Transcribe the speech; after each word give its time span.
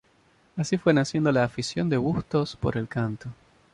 Así 0.57 0.77
fue 0.79 0.95
naciendo 0.95 1.31
la 1.31 1.43
afición 1.43 1.87
de 1.87 1.97
Bustos 1.97 2.55
por 2.55 2.75
el 2.75 2.87
canto. 2.87 3.29